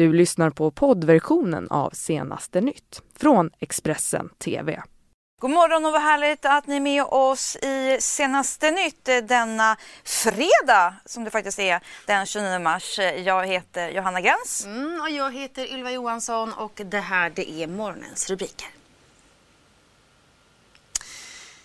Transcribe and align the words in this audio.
Du 0.00 0.12
lyssnar 0.12 0.50
på 0.50 0.70
poddversionen 0.70 1.70
av 1.70 1.90
Senaste 1.90 2.60
nytt 2.60 3.02
från 3.16 3.50
Expressen 3.58 4.28
TV. 4.38 4.82
God 5.40 5.50
morgon 5.50 5.86
och 5.86 5.92
vad 5.92 6.02
härligt 6.02 6.44
att 6.44 6.66
ni 6.66 6.76
är 6.76 6.80
med 6.80 7.04
oss 7.04 7.56
i 7.56 7.96
Senaste 8.00 8.70
nytt 8.70 9.04
denna 9.04 9.76
fredag 10.04 10.94
som 11.04 11.24
det 11.24 11.30
faktiskt 11.30 11.58
är 11.58 11.80
den 12.06 12.26
29 12.26 12.58
mars. 12.58 12.98
Jag 13.24 13.46
heter 13.46 13.88
Johanna 13.88 14.20
Gräns. 14.20 14.64
Mm, 14.66 15.00
och 15.00 15.10
jag 15.10 15.34
heter 15.34 15.72
Ylva 15.72 15.90
Johansson 15.90 16.52
och 16.52 16.80
det 16.84 17.00
här 17.00 17.30
det 17.30 17.50
är 17.50 17.66
morgonens 17.66 18.30
rubriker. 18.30 18.68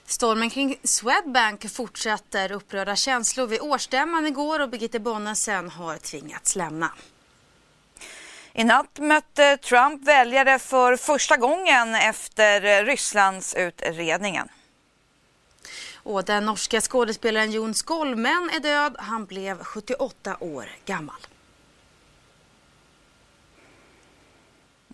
Stormen 0.05 0.49
kring 0.49 0.79
Swedbank 0.83 1.69
fortsätter 1.69 2.51
upprörda 2.51 2.95
känslor 2.95 3.47
vid 3.47 3.61
årsstämman 3.61 4.27
igår 4.27 4.59
och 4.59 4.69
Birgitte 4.69 4.99
Bonnesen 4.99 5.69
har 5.69 5.97
tvingats 5.97 6.55
lämna. 6.55 6.91
I 8.57 8.63
natt 8.63 8.99
mötte 8.99 9.57
Trump 9.57 10.07
väljare 10.07 10.59
för 10.59 10.95
första 10.97 11.37
gången 11.37 11.95
efter 11.95 12.85
Rysslands 12.85 13.53
utredningen. 13.53 14.47
Och 15.95 16.25
den 16.25 16.45
norska 16.45 16.81
skådespelaren 16.81 17.51
Jon 17.51 17.73
Skolmen 17.73 18.49
är 18.55 18.59
död. 18.59 18.95
Han 18.99 19.25
blev 19.25 19.63
78 19.63 20.37
år 20.39 20.65
gammal. 20.85 21.15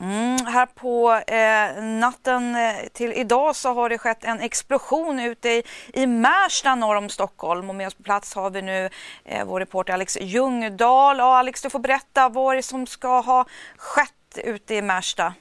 Mm, 0.02 0.46
här 0.46 0.66
på 0.66 1.14
eh, 1.28 1.84
natten 1.84 2.56
eh, 2.56 2.88
till 2.94 3.14
idag 3.14 3.56
så 3.56 3.74
har 3.74 3.90
det 3.90 3.98
skett 3.98 4.24
en 4.24 4.40
explosion 4.40 5.20
ute 5.20 5.50
i, 5.50 5.64
i 5.94 6.08
Märsta 6.08 6.76
norr 6.76 6.96
om 6.96 7.10
Stockholm 7.10 7.70
och 7.70 7.76
med 7.76 7.88
oss 7.88 7.94
på 7.94 8.04
plats 8.04 8.36
har 8.36 8.50
vi 8.50 8.62
nu 8.62 8.90
eh, 9.26 9.46
vår 9.46 9.60
reporter 9.60 9.94
Alex 9.94 10.18
Ljungdahl. 10.22 11.18
Ja, 11.18 11.38
Alex, 11.38 11.62
du 11.62 11.70
får 11.70 11.80
berätta 11.80 12.30
vad 12.30 12.56
det 12.56 12.60
är 12.60 12.62
som 12.62 12.88
ska 12.88 13.20
ha 13.20 13.46
skett 13.78 14.38
ute 14.44 14.76
i 14.76 14.82
Märsta. 14.82 15.34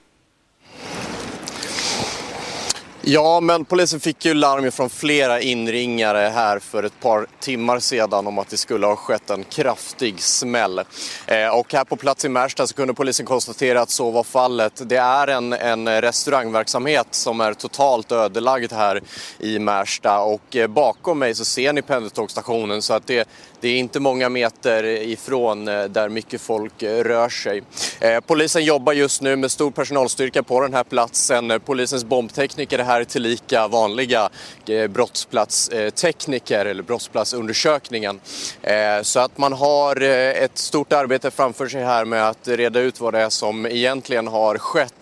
Ja, 3.03 3.41
men 3.41 3.65
polisen 3.65 4.01
fick 4.01 4.25
ju 4.25 4.34
larm 4.34 4.73
från 4.73 4.91
flera 4.91 5.41
inringare 5.41 6.19
här 6.19 6.59
för 6.59 6.83
ett 6.83 7.01
par 7.01 7.27
timmar 7.41 7.79
sedan 7.79 8.27
om 8.27 8.39
att 8.39 8.48
det 8.48 8.57
skulle 8.57 8.87
ha 8.87 8.97
skett 8.97 9.31
en 9.31 9.45
kraftig 9.45 10.23
smäll. 10.23 10.79
Eh, 11.27 11.59
och 11.59 11.73
här 11.73 11.84
på 11.84 11.97
plats 11.97 12.25
i 12.25 12.29
Märsta 12.29 12.67
så 12.67 12.75
kunde 12.75 12.95
polisen 12.95 13.27
konstatera 13.27 13.81
att 13.81 13.91
så 13.91 14.11
var 14.11 14.23
fallet. 14.23 14.83
Det 14.84 14.97
är 14.97 15.27
en, 15.27 15.53
en 15.53 16.01
restaurangverksamhet 16.01 17.07
som 17.11 17.41
är 17.41 17.55
totalt 17.55 18.12
ödelagd 18.12 18.73
här 18.73 19.03
i 19.39 19.59
Märsta 19.59 20.20
och 20.20 20.57
eh, 20.57 20.67
bakom 20.67 21.19
mig 21.19 21.35
så 21.35 21.45
ser 21.45 21.73
ni 21.73 21.83
pendeltågsstationen 21.83 22.83
så 22.83 22.95
att 22.95 23.07
det, 23.07 23.29
det 23.61 23.69
är 23.69 23.77
inte 23.77 24.01
många 24.01 24.29
meter 24.29 24.85
ifrån 24.85 25.69
eh, 25.69 25.85
där 25.85 26.09
mycket 26.09 26.41
folk 26.41 26.83
eh, 26.83 27.05
rör 27.05 27.29
sig. 27.29 27.62
Eh, 28.01 28.20
polisen 28.20 28.64
jobbar 28.64 28.92
just 28.92 29.23
nu 29.23 29.37
med 29.37 29.51
stor 29.51 29.70
personalstyrka 29.70 30.42
på 30.42 30.61
den 30.61 30.75
här 30.75 30.85
platsen. 30.85 31.51
Eh, 31.51 31.59
polisens 31.59 32.05
bombtekniker 32.05 32.79
är 32.79 32.89
här 32.91 33.05
tillika 33.05 33.69
vanliga 33.69 34.28
eh, 34.66 34.86
brottsplatstekniker 34.86 36.66
eller 36.66 36.83
brottsplatsundersökningen. 36.83 38.20
Eh, 38.62 39.02
så 39.02 39.20
att 39.20 39.38
man 39.38 39.52
har 39.52 40.02
eh, 40.02 40.42
ett 40.44 40.58
stort 40.58 40.92
arbete 40.92 41.30
framför 41.30 41.68
sig 41.68 41.84
här 41.84 42.05
med 42.05 42.28
att 42.28 42.48
reda 42.48 42.80
ut 42.80 43.00
vad 43.00 43.14
det 43.14 43.20
är 43.20 43.28
som 43.28 43.66
egentligen 43.66 44.27
har 44.27 44.58
skett 44.58 44.94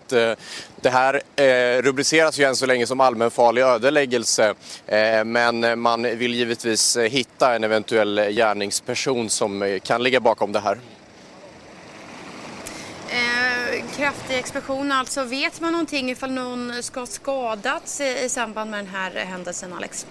det 0.81 0.91
här 0.91 1.23
rubriceras 1.83 2.39
ju 2.39 2.45
än 2.45 2.57
så 2.57 2.67
länge 2.67 2.87
som 2.87 3.01
allmänfarlig 3.01 3.63
ödeläggelse 3.63 4.55
men 5.25 5.81
man 5.81 6.03
vill 6.03 6.35
givetvis 6.35 6.97
hitta 6.97 7.55
en 7.55 7.65
eventuell 7.65 8.21
gärningsperson 8.31 9.31
som 9.31 9.81
kan 9.83 10.03
ligga 10.03 10.21
bakom 10.21 10.53
det 10.53 10.61
här. 10.61 10.79
Eh, 13.11 13.85
kraftig 13.99 14.39
explosion 14.39 14.93
alltså. 14.93 15.25
Vet 15.25 15.61
man 15.61 15.73
någonting 15.73 16.11
ifall 16.11 16.31
någon 16.31 16.83
ska 16.83 17.01
ha 17.01 17.07
skadats 17.07 18.01
i 18.01 18.29
samband 18.29 18.71
med 18.71 18.79
den 18.79 18.95
här 18.95 19.25
händelsen 19.25 19.73
Alex? 19.73 20.07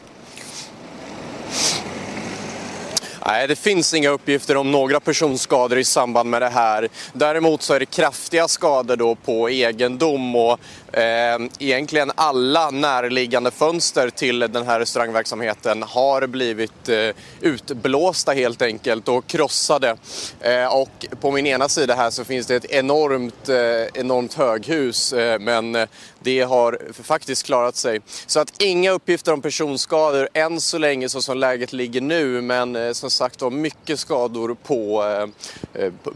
Nej, 3.26 3.48
det 3.48 3.56
finns 3.56 3.94
inga 3.94 4.10
uppgifter 4.10 4.58
om 4.58 4.72
några 4.72 5.00
personskador 5.00 5.78
i 5.78 5.84
samband 5.84 6.30
med 6.30 6.42
det 6.42 6.50
här. 6.50 6.90
Däremot 7.14 7.62
så 7.62 7.74
är 7.74 7.80
det 7.80 7.86
kraftiga 7.86 8.48
skador 8.48 8.96
då 8.96 9.16
på 9.16 9.50
egendom 9.50 10.36
och 10.36 10.60
Ehm, 10.94 11.50
egentligen 11.60 12.12
alla 12.16 12.70
närliggande 12.70 13.52
fönster 13.52 14.10
till 14.10 14.40
den 14.40 14.66
här 14.66 14.80
restaurangverksamheten 14.80 15.84
har 15.84 16.28
blivit 16.28 16.90
eh, 16.90 17.10
utblåsta 17.42 18.32
helt 18.32 18.62
enkelt 18.62 19.08
och 19.08 19.28
krossade. 19.28 19.98
Ehm, 20.42 20.72
och 20.72 21.06
på 21.22 21.32
min 21.32 21.48
ena 21.48 21.70
sida 21.70 21.96
här 21.96 22.10
så 22.10 22.24
finns 22.24 22.48
det 22.48 22.56
ett 22.56 22.66
enormt, 22.66 23.50
eh, 23.50 24.02
enormt 24.02 24.34
höghus 24.34 25.14
eh, 25.14 25.40
men 25.40 25.88
det 26.20 26.42
har 26.42 26.80
faktiskt 27.04 27.46
klarat 27.46 27.76
sig. 27.76 28.02
Så 28.26 28.40
att 28.40 28.62
inga 28.62 28.92
uppgifter 28.92 29.34
om 29.34 29.42
personskador 29.42 30.30
än 30.34 30.62
så 30.62 30.78
länge 30.78 31.10
så 31.10 31.22
som 31.22 31.38
läget 31.38 31.74
ligger 31.74 32.02
nu 32.02 32.42
men 32.42 32.96
som 32.96 33.12
sagt 33.12 33.42
var 33.42 33.50
mycket 33.50 34.00
skador 34.00 34.56
på, 34.64 35.04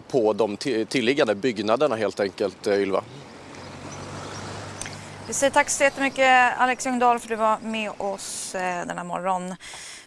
på 0.07 0.33
de 0.33 0.57
tillliggande 0.89 1.35
byggnaderna 1.35 1.95
helt 1.95 2.19
enkelt 2.19 2.67
Ylva. 2.67 3.03
Vi 5.31 5.36
säger 5.36 5.52
tack 5.52 5.69
så 5.69 5.84
jättemycket 5.84 6.53
Alex 6.58 6.86
Ljungdahl 6.86 7.19
för 7.19 7.25
att 7.25 7.30
du 7.30 7.36
var 7.36 7.58
med 7.59 7.92
oss 7.97 8.56
eh, 8.56 8.86
denna 8.88 9.03
morgon. 9.03 9.56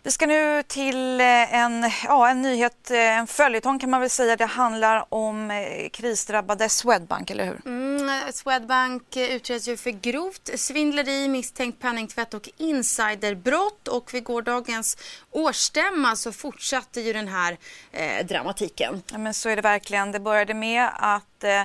Vi 0.03 0.11
ska 0.11 0.27
nu 0.27 0.62
till 0.62 1.21
eh, 1.21 1.55
en, 1.55 1.91
ja, 2.05 2.29
en 2.29 2.43
nyhet, 2.43 2.91
eh, 2.91 3.19
en 3.19 3.27
följetong 3.27 3.79
kan 3.79 3.91
man 3.91 4.01
väl 4.01 4.11
säga. 4.11 4.37
Det 4.37 4.45
handlar 4.45 5.05
om 5.09 5.67
krisdrabbade 5.93 6.69
Swedbank, 6.69 7.31
eller 7.31 7.45
hur? 7.45 7.61
Mm, 7.67 7.84
Mm, 8.04 8.32
Swedbank 8.32 9.16
utreds 9.16 9.69
ju 9.69 9.76
för 9.76 9.91
grovt 9.91 10.50
svindleri, 10.54 11.28
misstänkt 11.28 11.81
penningtvätt 11.81 12.34
och 12.34 12.48
insiderbrott. 12.56 13.88
Och 13.88 14.15
vid 14.15 14.25
gårdagens 14.25 14.97
årsstämma 15.31 16.16
så 16.16 16.32
fortsatte 16.32 17.00
ju 17.00 17.12
den 17.12 17.28
här 17.28 17.59
eh, 17.93 18.26
dramatiken. 18.26 19.03
Ja, 19.12 19.19
men 19.19 19.34
så 19.34 19.48
är 19.48 19.56
det 19.56 19.62
verkligen. 19.62 20.12
Det 20.12 20.20
började 20.20 20.54
med 20.54 20.88
att 20.94 21.44
eh, 21.44 21.60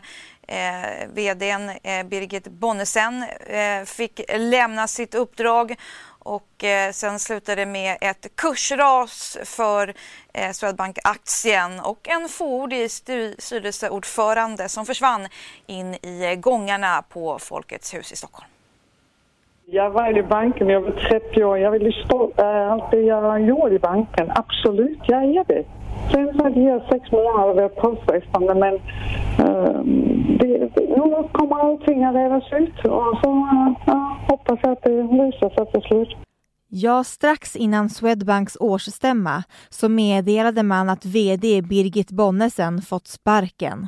eh, 0.47 1.03
eh, 1.03 2.03
Birgit 2.05 2.47
Bonnesen 2.47 3.23
eh, 3.23 3.85
fick 3.85 4.21
lämna 4.37 4.87
sitt 4.87 5.15
uppdrag 5.15 5.75
och 6.19 6.63
eh, 6.63 6.91
sen 6.91 7.19
slutade 7.19 7.61
det 7.61 7.65
med 7.65 7.97
ett 8.01 8.35
kursras 8.35 9.37
för 9.43 9.93
eh, 10.33 10.51
Swedbank-aktien 10.51 11.79
och 11.79 12.09
en 12.09 12.29
fåordig 12.29 12.91
styrelseordförande 12.91 14.69
som 14.69 14.85
försvann 14.85 15.27
in 15.67 15.93
i 15.93 16.25
eh, 16.25 16.39
gångarna 16.39 17.03
på 17.09 17.39
Folkets 17.39 17.93
hus 17.93 18.11
i 18.11 18.15
Stockholm. 18.15 18.49
Jag 19.65 19.89
var 19.89 20.17
i 20.17 20.23
banken, 20.23 20.69
jag 20.69 20.81
var 20.81 20.91
30 20.91 21.43
år. 21.43 21.57
Jag 21.57 21.71
ville 21.71 21.91
stå 22.05 22.31
äh, 22.37 22.71
allt 22.71 22.91
det 22.91 23.01
jag 23.01 23.41
gjorde 23.41 23.75
i 23.75 23.79
banken. 23.79 24.31
Absolut, 24.35 24.99
jag 25.07 25.23
är 25.23 25.43
det. 25.47 25.65
Sen 26.11 26.33
så 26.37 26.43
hade 26.43 26.61
jag 26.61 26.81
sex 26.91 27.11
månader 27.11 27.63
av 27.63 27.69
påfrestande 27.69 28.55
men 28.55 28.73
uh, 28.73 29.83
det, 30.39 30.71
nu 30.75 31.27
kommer 31.31 31.59
allting 31.59 32.03
att 32.03 32.15
redas 32.15 32.53
ut 32.53 32.85
och 32.85 33.19
så 33.23 33.29
uh, 33.29 34.27
hoppas 34.29 34.59
jag 34.63 34.71
att 34.71 34.83
det 34.83 35.03
löser 35.03 35.49
sig 35.49 35.71
till 35.71 35.81
slut. 35.81 36.17
Ja, 36.71 37.03
strax 37.03 37.55
innan 37.55 37.89
Swedbanks 37.89 38.57
årsstämma 38.59 39.43
så 39.69 39.89
meddelade 39.89 40.63
man 40.63 40.89
att 40.89 41.05
VD 41.05 41.61
Birgit 41.61 42.11
Bonnesen 42.11 42.81
fått 42.81 43.07
sparken. 43.07 43.87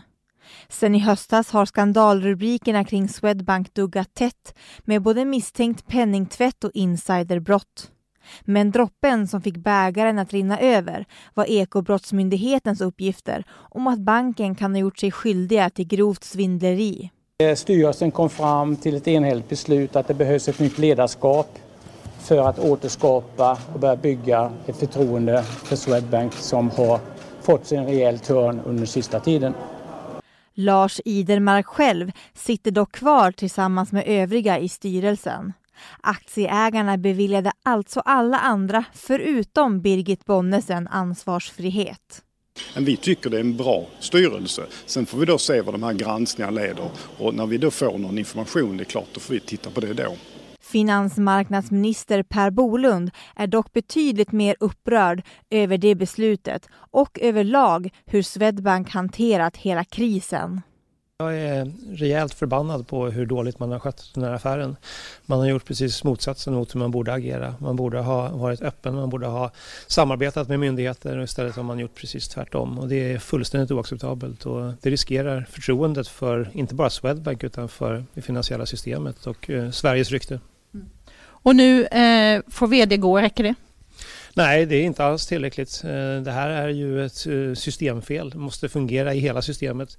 Sen 0.69 0.95
i 0.95 0.99
höstas 0.99 1.51
har 1.51 1.65
skandalrubrikerna 1.65 2.83
kring 2.83 3.07
Swedbank 3.07 3.73
duggat 3.73 4.13
tätt 4.13 4.57
med 4.79 5.01
både 5.01 5.25
misstänkt 5.25 5.87
penningtvätt 5.87 6.63
och 6.63 6.71
insiderbrott. 6.73 7.91
Men 8.45 8.71
droppen 8.71 9.27
som 9.27 9.41
fick 9.41 9.57
bägaren 9.57 10.19
att 10.19 10.33
rinna 10.33 10.59
över 10.59 11.05
var 11.33 11.45
Ekobrottsmyndighetens 11.45 12.81
uppgifter 12.81 13.43
om 13.51 13.87
att 13.87 13.99
banken 13.99 14.55
kan 14.55 14.71
ha 14.71 14.79
gjort 14.79 14.99
sig 14.99 15.11
skyldiga 15.11 15.69
till 15.69 15.87
grovt 15.87 16.23
svindleri. 16.23 17.11
Styrelsen 17.55 18.11
kom 18.11 18.29
fram 18.29 18.75
till 18.75 18.95
ett 18.95 19.07
enhälligt 19.07 19.49
beslut 19.49 19.95
att 19.95 20.07
det 20.07 20.13
behövs 20.13 20.47
ett 20.47 20.59
nytt 20.59 20.77
ledarskap 20.77 21.59
för 22.19 22.49
att 22.49 22.59
återskapa 22.59 23.57
och 23.73 23.79
börja 23.79 23.95
bygga 23.95 24.51
ett 24.65 24.77
förtroende 24.77 25.43
för 25.43 25.75
Swedbank 25.75 26.33
som 26.33 26.69
har 26.69 26.99
fått 27.41 27.65
sig 27.65 27.77
en 27.77 27.85
rejäl 27.85 28.19
törn 28.19 28.61
under 28.65 28.85
sista 28.85 29.19
tiden. 29.19 29.53
Lars 30.53 31.01
Idermark 31.05 31.65
själv 31.65 32.11
sitter 32.33 32.71
dock 32.71 32.91
kvar 32.91 33.31
tillsammans 33.31 33.91
med 33.91 34.03
övriga 34.07 34.59
i 34.59 34.69
styrelsen. 34.69 35.53
Aktieägarna 36.01 36.97
beviljade 36.97 37.51
alltså 37.63 37.99
alla 37.99 38.39
andra, 38.39 38.83
förutom 38.93 39.81
Birgit 39.81 40.25
Bonnesen, 40.25 40.87
ansvarsfrihet. 40.87 42.23
Vi 42.77 42.97
tycker 42.97 43.29
det 43.29 43.37
är 43.37 43.41
en 43.41 43.57
bra 43.57 43.85
styrelse. 43.99 44.65
Sen 44.85 45.05
får 45.05 45.17
vi 45.17 45.25
då 45.25 45.37
se 45.37 45.61
vad 45.61 45.73
de 45.73 45.83
här 45.83 45.93
granskningarna 45.93 46.61
leder 46.61 46.89
och 47.17 47.33
när 47.33 47.45
vi 47.45 47.57
då 47.57 47.71
får 47.71 47.97
någon 47.97 48.17
information, 48.17 48.77
det 48.77 48.83
är 48.83 48.85
klart, 48.85 49.07
då 49.13 49.19
får 49.19 49.33
vi 49.33 49.39
titta 49.39 49.69
på 49.69 49.81
det 49.81 49.93
då. 49.93 50.15
Finansmarknadsminister 50.61 52.23
Per 52.23 52.49
Bolund 52.49 53.11
är 53.35 53.47
dock 53.47 53.73
betydligt 53.73 54.31
mer 54.31 54.55
upprörd 54.59 55.23
över 55.49 55.77
det 55.77 55.95
beslutet 55.95 56.69
och 56.73 57.19
överlag 57.21 57.89
hur 58.05 58.21
Swedbank 58.21 58.89
hanterat 58.89 59.57
hela 59.57 59.83
krisen. 59.83 60.61
Jag 61.21 61.37
är 61.37 61.71
rejält 61.91 62.33
förbannad 62.33 62.87
på 62.87 63.05
hur 63.05 63.25
dåligt 63.25 63.59
man 63.59 63.71
har 63.71 63.79
skött 63.79 64.11
den 64.13 64.23
här 64.23 64.31
affären. 64.31 64.75
Man 65.25 65.39
har 65.39 65.45
gjort 65.45 65.65
precis 65.65 66.03
motsatsen 66.03 66.53
mot 66.53 66.75
hur 66.75 66.79
man 66.79 66.91
borde 66.91 67.13
agera. 67.13 67.55
Man 67.59 67.75
borde 67.75 67.99
ha 67.99 68.29
varit 68.29 68.61
öppen, 68.61 68.95
man 68.95 69.09
borde 69.09 69.27
ha 69.27 69.51
samarbetat 69.87 70.47
med 70.47 70.59
myndigheter 70.59 71.17
och 71.17 71.23
istället 71.23 71.55
har 71.55 71.63
man 71.63 71.79
gjort 71.79 71.95
precis 71.95 72.27
tvärtom. 72.27 72.79
Och 72.79 72.87
det 72.87 73.13
är 73.13 73.19
fullständigt 73.19 73.71
oacceptabelt 73.71 74.45
och 74.45 74.73
det 74.81 74.89
riskerar 74.89 75.45
förtroendet 75.49 76.07
för 76.07 76.49
inte 76.53 76.75
bara 76.75 76.89
Swedbank 76.89 77.43
utan 77.43 77.69
för 77.69 78.03
det 78.13 78.21
finansiella 78.21 78.65
systemet 78.65 79.27
och 79.27 79.49
eh, 79.49 79.71
Sveriges 79.71 80.11
rykte. 80.11 80.39
Mm. 80.73 80.89
Och 81.23 81.55
nu 81.55 81.85
eh, 81.85 82.41
får 82.47 82.67
vd 82.67 82.97
gå, 82.97 83.21
räcker 83.21 83.43
det? 83.43 83.55
Nej, 84.33 84.65
det 84.65 84.75
är 84.75 84.83
inte 84.83 85.05
alls 85.05 85.27
tillräckligt. 85.27 85.81
Eh, 85.83 86.21
det 86.21 86.31
här 86.31 86.49
är 86.49 86.67
ju 86.67 87.05
ett 87.05 87.27
eh, 87.27 87.53
systemfel. 87.53 88.29
Det 88.29 88.37
måste 88.37 88.69
fungera 88.69 89.13
i 89.13 89.19
hela 89.19 89.41
systemet. 89.41 89.97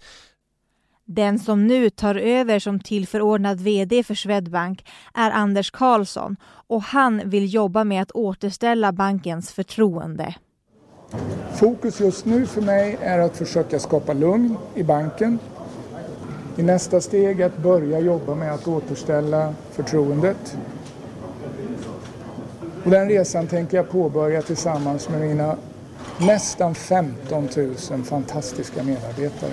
Den 1.04 1.38
som 1.38 1.66
nu 1.66 1.90
tar 1.90 2.14
över 2.14 2.58
som 2.58 2.80
tillförordnad 2.80 3.60
VD 3.60 4.02
för 4.02 4.14
Swedbank 4.14 4.86
är 5.14 5.30
Anders 5.30 5.70
Karlsson 5.70 6.36
och 6.66 6.82
han 6.82 7.22
vill 7.24 7.54
jobba 7.54 7.84
med 7.84 8.02
att 8.02 8.12
återställa 8.12 8.92
bankens 8.92 9.52
förtroende. 9.52 10.34
Fokus 11.54 12.00
just 12.00 12.24
nu 12.24 12.46
för 12.46 12.60
mig 12.60 12.98
är 13.00 13.18
att 13.18 13.36
försöka 13.36 13.78
skapa 13.78 14.12
lugn 14.12 14.56
i 14.74 14.82
banken. 14.82 15.38
I 16.56 16.62
nästa 16.62 17.00
steg 17.00 17.42
att 17.42 17.58
börja 17.58 18.00
jobba 18.00 18.34
med 18.34 18.54
att 18.54 18.68
återställa 18.68 19.54
förtroendet. 19.70 20.56
Och 22.84 22.90
den 22.90 23.08
resan 23.08 23.46
tänker 23.46 23.76
jag 23.76 23.90
påbörja 23.90 24.42
tillsammans 24.42 25.08
med 25.08 25.20
mina 25.20 25.56
nästan 26.18 26.74
15 26.74 27.48
000 27.90 28.04
fantastiska 28.04 28.82
medarbetare. 28.82 29.52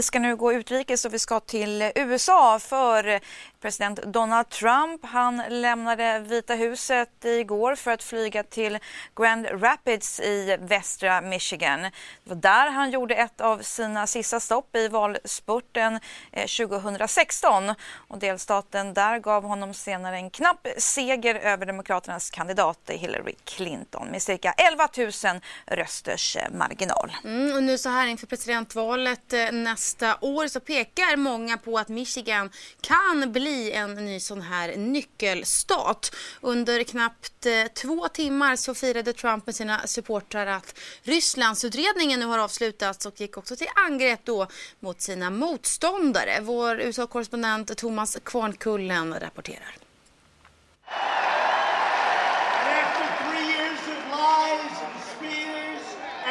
Vi 0.00 0.04
ska 0.04 0.18
nu 0.18 0.36
gå 0.36 0.52
utrikes 0.52 1.04
och 1.04 1.14
vi 1.14 1.18
ska 1.18 1.40
till 1.40 1.92
USA 1.94 2.58
för 2.58 3.20
President 3.60 4.00
Donald 4.06 4.48
Trump 4.48 5.04
han 5.04 5.42
lämnade 5.48 6.18
Vita 6.18 6.54
huset 6.54 7.24
igår 7.24 7.74
för 7.74 7.90
att 7.90 8.02
flyga 8.02 8.42
till 8.42 8.78
Grand 9.16 9.46
Rapids 9.46 10.20
i 10.20 10.56
västra 10.60 11.20
Michigan. 11.20 11.82
Det 11.82 11.90
var 12.24 12.36
där 12.36 12.70
han 12.70 12.90
gjorde 12.90 13.14
ett 13.14 13.40
av 13.40 13.58
sina 13.58 14.06
sista 14.06 14.40
stopp 14.40 14.76
i 14.76 14.88
valspurten 14.88 16.00
eh, 16.32 16.46
2016 16.46 17.74
och 18.08 18.18
delstaten 18.18 18.94
där 18.94 19.18
gav 19.18 19.44
honom 19.44 19.74
senare 19.74 20.16
en 20.16 20.30
knapp 20.30 20.66
seger 20.78 21.34
över 21.34 21.66
Demokraternas 21.66 22.30
kandidat 22.30 22.90
Hillary 22.90 23.34
Clinton 23.44 24.08
med 24.08 24.22
cirka 24.22 24.52
11 24.52 24.88
000 24.96 25.40
rösters 25.66 26.36
marginal. 26.52 27.12
Mm, 27.24 27.56
och 27.56 27.62
nu 27.62 27.78
så 27.78 27.88
här 27.88 28.06
inför 28.06 28.26
presidentvalet 28.26 29.32
eh, 29.32 29.52
nästa 29.52 30.18
år 30.20 30.46
så 30.46 30.60
pekar 30.60 31.16
många 31.16 31.58
på 31.58 31.78
att 31.78 31.88
Michigan 31.88 32.50
kan 32.80 33.32
bli 33.32 33.49
bli 33.50 33.72
en 33.72 33.94
ny 33.94 34.20
sån 34.20 34.42
här 34.42 34.76
nyckelstat. 34.76 36.16
Under 36.40 36.82
knappt 36.82 37.46
eh, 37.46 37.66
två 37.74 38.08
timmar 38.08 38.56
så 38.56 38.74
firade 38.74 39.12
Trump 39.12 39.46
med 39.46 39.54
sina 39.54 39.86
supportrar 39.86 40.46
att 40.46 40.78
Rysslandsutredningen 41.02 42.20
nu 42.20 42.26
har 42.26 42.38
avslutats 42.38 43.06
och 43.06 43.20
gick 43.20 43.36
också 43.36 43.56
till 43.56 43.66
angrepp 43.74 44.20
då 44.24 44.46
mot 44.80 45.00
sina 45.00 45.30
motståndare. 45.30 46.38
Vår 46.40 46.80
USA-korrespondent 46.80 47.76
Thomas 47.76 48.18
Kvarnkullen 48.24 49.20
rapporterar. 49.20 49.76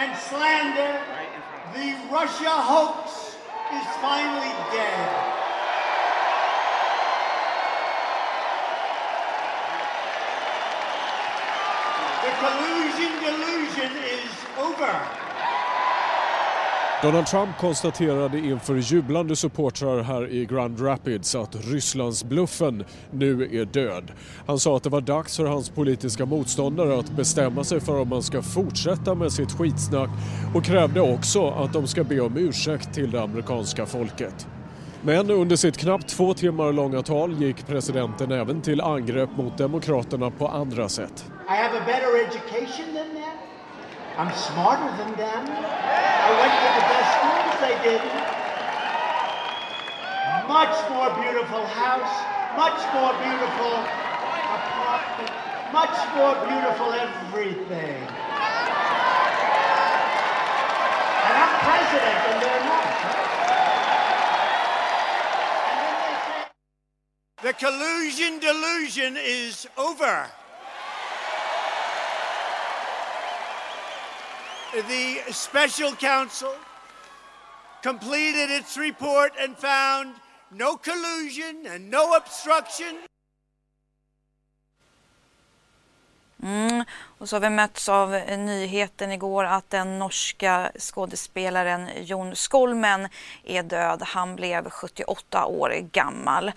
and 0.02 0.18
slander, 0.30 1.02
the 1.74 1.88
Russia 2.14 2.56
hoax 2.70 3.36
is 3.78 3.88
finally 4.00 4.54
dead. 4.72 5.39
Collusion 12.22 13.12
delusion 13.24 13.92
is 13.98 14.32
over. 14.58 14.96
Donald 17.02 17.28
Trump 17.28 17.58
konstaterade 17.58 18.40
inför 18.40 18.76
jublande 18.76 19.36
supportrar 19.36 20.02
här 20.02 20.30
i 20.30 20.46
Grand 20.46 20.86
Rapids 20.86 21.36
att 21.36 21.56
Rysslandsbluffen 21.56 22.86
nu 23.12 23.62
är 23.62 23.66
död. 23.66 24.12
Han 24.48 24.60
sa 24.60 24.78
att 24.78 24.84
det 24.84 24.90
var 24.90 25.02
dags 25.02 25.38
för 25.38 25.46
hans 25.46 25.70
politiska 25.70 26.26
motståndare 26.26 27.00
att 27.00 27.12
bestämma 27.12 27.64
sig 27.64 27.80
för 27.80 28.02
om 28.02 28.10
man 28.10 28.24
ska 28.24 28.42
fortsätta 28.42 29.16
med 29.16 29.32
sitt 29.32 29.52
skitsnack 29.52 30.10
och 30.56 30.66
krävde 30.66 31.02
också 31.02 31.50
att 31.50 31.74
de 31.74 31.88
ska 31.88 32.04
be 32.04 32.20
om 32.20 32.38
ursäkt 32.38 32.94
till 32.94 33.12
det 33.12 33.22
amerikanska 33.22 33.86
folket. 33.86 34.48
Men 35.02 35.32
under 35.32 35.56
sitt 35.56 35.78
knappt 35.78 36.10
två 36.10 36.34
timmar 36.34 36.74
långa 36.74 37.02
tal 37.02 37.42
gick 37.42 37.68
presidenten 37.68 38.32
även 38.32 38.62
till 38.62 38.82
angrepp 38.82 39.38
mot 39.38 39.58
demokraterna 39.58 40.32
på 40.32 40.48
andra 40.48 40.90
sätt. 40.90 41.26
I 41.50 41.56
have 41.56 41.74
a 41.74 41.82
better 41.84 42.16
education 42.16 42.94
than 42.94 43.12
them. 43.16 43.38
I'm 44.22 44.30
smarter 44.38 44.86
than 45.02 45.18
them. 45.18 45.50
I 45.50 46.30
went 46.38 46.54
to 46.62 46.70
the 46.78 46.86
best 46.94 47.10
schools 47.18 47.58
they 47.66 47.74
did. 47.90 48.06
Much 50.46 50.78
more 50.94 51.10
beautiful 51.18 51.66
house, 51.74 52.14
much 52.54 52.78
more 52.94 53.18
beautiful 53.26 53.82
apartment, 54.62 55.34
much 55.74 55.98
more 56.14 56.38
beautiful 56.46 56.94
everything. 56.94 57.98
And 61.26 61.34
I'm 61.34 61.50
president 61.66 62.30
and 62.30 62.38
they're 62.46 62.62
not. 62.70 62.94
The 67.42 67.54
collusion 67.58 68.38
delusion 68.38 69.18
is 69.18 69.66
over. 69.80 70.30
The 74.72 75.34
special 75.34 75.96
counsel 75.96 76.54
completed 77.82 78.52
its 78.52 78.78
report 78.78 79.32
and 79.44 79.58
found 79.58 80.14
no 80.52 80.78
collusion 80.78 81.66
and 81.66 81.90
no 81.90 82.16
obstruction. 82.16 83.08
Mm. 86.44 86.86
Och 87.18 87.30
så 87.30 87.36
har 87.36 87.42
vi 87.42 87.50
mötts 87.50 87.90
av 87.90 88.12
nyheten 88.38 89.12
igår 89.12 89.44
att 89.44 89.70
den 89.70 90.00
norska 90.00 90.72
skådespelaren 90.80 91.90
Jon 91.98 92.36
Skolmen 92.36 93.08
är 93.44 93.64
död. 93.64 94.02
Han 94.06 94.36
blev 94.36 94.70
78 94.70 95.46
år 95.46 95.70
gammal. 95.92 96.52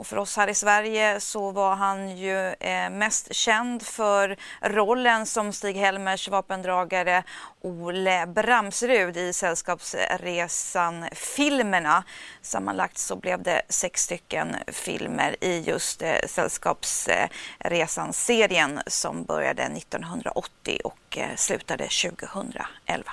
Och 0.00 0.06
för 0.06 0.16
oss 0.16 0.36
här 0.36 0.48
i 0.48 0.54
Sverige 0.54 1.20
så 1.20 1.50
var 1.50 1.76
han 1.76 2.16
ju 2.16 2.52
eh, 2.52 2.90
mest 2.90 3.34
känd 3.34 3.82
för 3.82 4.36
rollen 4.60 5.26
som 5.26 5.52
Stig-Helmers 5.52 6.28
vapendragare 6.28 7.22
Ole 7.60 8.26
Bramsrud 8.26 9.16
i 9.16 9.32
Sällskapsresan-filmerna. 9.32 12.04
Sammanlagt 12.42 12.98
så 12.98 13.16
blev 13.16 13.42
det 13.42 13.62
sex 13.68 14.02
stycken 14.02 14.56
filmer 14.66 15.36
i 15.40 15.60
just 15.60 16.02
eh, 16.02 16.14
Sällskapsresan-serien 16.26 18.80
som 18.86 19.24
började 19.24 19.62
1980 19.62 20.78
och 20.84 21.18
eh, 21.18 21.36
slutade 21.36 21.84
2011. 21.84 23.12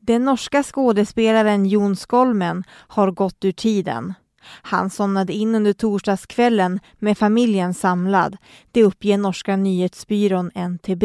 Den 0.00 0.24
norska 0.24 0.62
skådespelaren 0.62 1.66
Jon 1.66 1.96
Skolmen 1.96 2.64
har 2.88 3.10
gått 3.10 3.44
ur 3.44 3.52
tiden. 3.52 4.14
Han 4.42 4.90
somnade 4.90 5.32
in 5.32 5.54
under 5.54 5.72
torsdagskvällen 5.72 6.80
med 6.98 7.18
familjen 7.18 7.74
samlad. 7.74 8.36
Det 8.72 8.84
uppger 8.84 9.18
norska 9.18 9.56
nyhetsbyrån 9.56 10.50
NTB. 10.54 11.04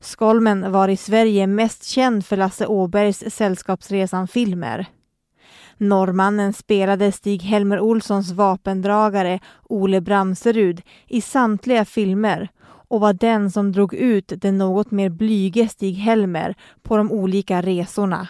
Skolmen 0.00 0.72
var 0.72 0.88
i 0.88 0.96
Sverige 0.96 1.46
mest 1.46 1.84
känd 1.84 2.26
för 2.26 2.36
Lasse 2.36 2.66
Åbergs 2.66 3.24
Sällskapsresan-filmer. 3.34 4.86
Norrmannen 5.76 6.52
spelade 6.52 7.12
Stig-Helmer 7.12 7.80
Olssons 7.80 8.32
vapendragare 8.32 9.40
Ole 9.62 10.00
Bramserud 10.00 10.82
i 11.06 11.20
samtliga 11.20 11.84
filmer 11.84 12.48
och 12.88 13.00
var 13.00 13.12
den 13.12 13.50
som 13.50 13.72
drog 13.72 13.94
ut 13.94 14.32
den 14.36 14.58
något 14.58 14.90
mer 14.90 15.08
blyge 15.08 15.68
Stig-Helmer 15.68 16.54
på 16.82 16.96
de 16.96 17.12
olika 17.12 17.62
resorna. 17.62 18.28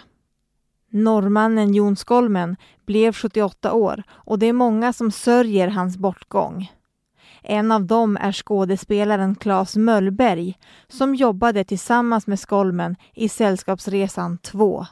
Norrmannen 0.94 1.74
Jon 1.74 1.96
Skolmen 1.96 2.56
blev 2.86 3.12
78 3.12 3.72
år 3.72 4.02
och 4.10 4.38
det 4.38 4.46
är 4.46 4.52
många 4.52 4.92
som 4.92 5.10
sörjer 5.10 5.68
hans 5.68 5.98
bortgång. 5.98 6.72
En 7.42 7.72
av 7.72 7.84
dem 7.84 8.16
är 8.20 8.32
skådespelaren 8.32 9.34
Claes 9.34 9.76
Möllberg 9.76 10.54
som 10.88 11.14
jobbade 11.14 11.64
tillsammans 11.64 12.26
med 12.26 12.38
Skolmen 12.38 12.96
i 13.14 13.28
Sällskapsresan 13.28 14.38
2. 14.38 14.84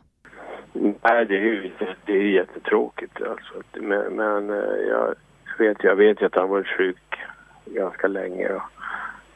Nej, 0.73 1.27
det 1.27 1.37
är 1.37 1.41
ju 1.41 1.71
det 2.07 2.13
är 2.13 2.23
jättetråkigt. 2.23 3.23
Alltså. 3.23 3.63
Men, 3.73 4.17
men 4.17 4.51
eh, 4.51 4.77
jag, 4.89 5.15
vet, 5.59 5.85
jag 5.85 5.97
vet 5.97 6.23
ju 6.23 6.27
att 6.27 6.35
han 6.35 6.49
varit 6.49 6.77
sjuk 6.79 7.19
ganska 7.65 8.09
länge. 8.09 8.49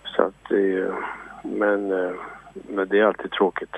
Så 0.04 0.23
att 0.23 0.49
det, 0.49 0.94
men, 1.42 1.92
eh, 1.92 2.14
men 2.68 2.88
det 2.88 2.99
är 2.99 3.04
alltid 3.04 3.30
tråkigt. 3.30 3.76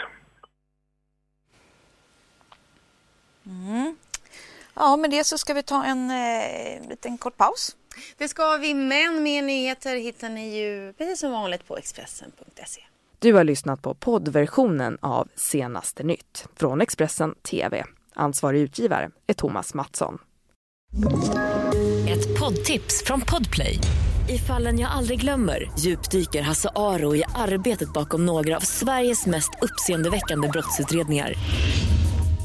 Ja, 4.75 4.97
med 4.97 5.11
det 5.11 5.25
så 5.25 5.39
ska 5.39 5.55
vi 5.55 5.63
ta 5.63 5.85
en 5.85 6.11
eh, 6.11 6.89
liten 6.89 7.19
kort 7.19 7.37
paus. 7.37 7.77
Det 8.17 8.29
ska 8.29 8.57
vi, 8.57 8.75
men 8.75 9.23
mer 9.23 9.43
nyheter 9.43 9.97
hittar 9.97 10.29
ni 10.29 10.59
ju 10.59 10.93
precis 10.93 11.21
som 11.21 11.33
vanligt 11.33 11.69
på 11.69 11.77
Expressen.se. 11.77 12.81
Du 13.19 13.33
har 13.33 13.45
lyssnat 13.45 13.83
på 13.83 13.95
poddversionen 13.95 14.99
av 15.01 15.29
Senaste 15.35 16.03
nytt 16.03 16.47
från 16.57 16.81
Expressen 16.81 17.35
TV. 17.35 17.85
Ansvarig 18.15 18.61
utgivare 18.61 19.11
är 19.27 19.35
Thomas 19.35 19.75
Mattsson. 19.75 20.19
Ett 22.09 22.41
poddtips 22.41 23.05
från 23.05 23.21
Podplay. 23.21 23.79
I 24.29 24.39
fallen 24.39 24.79
jag 24.79 24.91
aldrig 24.91 25.21
glömmer 25.21 25.71
djupdyker 25.79 26.43
Hasse 26.43 26.71
Aro 26.75 27.17
i 27.17 27.25
arbetet 27.35 27.93
bakom 27.93 28.27
några 28.27 28.57
av 28.57 28.61
Sveriges 28.61 29.27
mest 29.27 29.51
uppseendeväckande 29.63 30.49
brottsutredningar. 30.49 31.35